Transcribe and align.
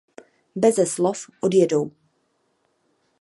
Beze 0.63 0.85
slov 0.93 1.21
odjedou. 1.49 1.83